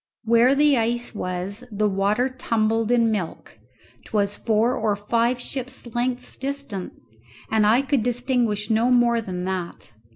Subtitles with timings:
[0.23, 3.59] Where the ice was the water tumbled in milk;
[4.05, 6.93] 'twas four or five ship's lengths distant,
[7.51, 9.93] and I could distinguish no more than that.